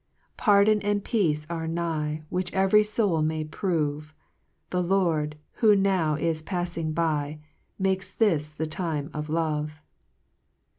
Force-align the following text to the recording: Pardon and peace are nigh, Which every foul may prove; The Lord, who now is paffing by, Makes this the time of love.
Pardon 0.35 0.81
and 0.81 1.03
peace 1.03 1.45
are 1.47 1.67
nigh, 1.67 2.23
Which 2.29 2.51
every 2.53 2.83
foul 2.83 3.21
may 3.21 3.43
prove; 3.43 4.15
The 4.71 4.81
Lord, 4.81 5.37
who 5.57 5.75
now 5.75 6.15
is 6.15 6.41
paffing 6.41 6.91
by, 6.91 7.37
Makes 7.77 8.11
this 8.15 8.49
the 8.51 8.65
time 8.65 9.11
of 9.13 9.29
love. 9.29 9.79